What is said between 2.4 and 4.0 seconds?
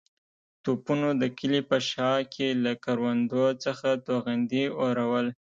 له کروندو څخه